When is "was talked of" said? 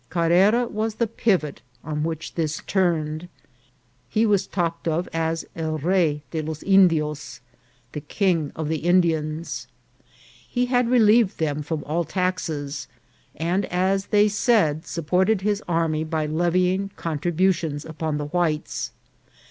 4.25-5.07